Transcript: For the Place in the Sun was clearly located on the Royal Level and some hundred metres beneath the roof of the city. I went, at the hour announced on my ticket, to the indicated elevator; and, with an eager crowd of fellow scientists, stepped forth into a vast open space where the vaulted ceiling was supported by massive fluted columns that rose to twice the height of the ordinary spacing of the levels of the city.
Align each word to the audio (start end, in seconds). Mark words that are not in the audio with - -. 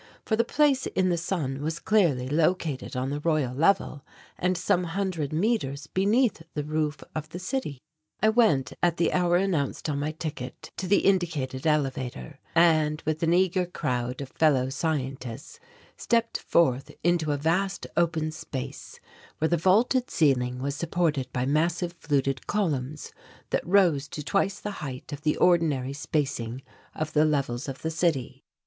For 0.25 0.35
the 0.35 0.43
Place 0.43 0.87
in 0.87 1.09
the 1.09 1.15
Sun 1.15 1.61
was 1.61 1.77
clearly 1.77 2.27
located 2.27 2.95
on 2.95 3.11
the 3.11 3.19
Royal 3.19 3.53
Level 3.53 4.03
and 4.39 4.57
some 4.57 4.85
hundred 4.85 5.31
metres 5.31 5.85
beneath 5.85 6.41
the 6.55 6.63
roof 6.63 7.03
of 7.13 7.29
the 7.29 7.37
city. 7.37 7.77
I 8.19 8.29
went, 8.29 8.73
at 8.81 8.97
the 8.97 9.13
hour 9.13 9.35
announced 9.35 9.87
on 9.91 9.99
my 9.99 10.11
ticket, 10.13 10.71
to 10.77 10.87
the 10.87 11.01
indicated 11.01 11.67
elevator; 11.67 12.39
and, 12.55 12.99
with 13.05 13.21
an 13.21 13.31
eager 13.31 13.67
crowd 13.67 14.21
of 14.21 14.29
fellow 14.29 14.71
scientists, 14.71 15.59
stepped 15.95 16.39
forth 16.39 16.89
into 17.03 17.31
a 17.31 17.37
vast 17.37 17.85
open 17.95 18.31
space 18.31 18.99
where 19.37 19.49
the 19.49 19.55
vaulted 19.55 20.09
ceiling 20.09 20.57
was 20.57 20.73
supported 20.75 21.31
by 21.31 21.45
massive 21.45 21.93
fluted 21.93 22.47
columns 22.47 23.11
that 23.51 23.67
rose 23.67 24.07
to 24.07 24.23
twice 24.23 24.59
the 24.59 24.71
height 24.81 25.13
of 25.13 25.21
the 25.21 25.37
ordinary 25.37 25.93
spacing 25.93 26.63
of 26.95 27.13
the 27.13 27.23
levels 27.23 27.69
of 27.69 27.83
the 27.83 27.91
city. 27.91 28.43